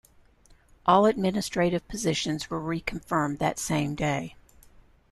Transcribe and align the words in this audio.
All 0.83 1.05
administrative 1.05 1.87
positions 1.87 2.49
were 2.49 2.59
reconfirmed 2.59 3.37
that 3.37 3.59
same 3.59 3.93
day. 3.93 4.35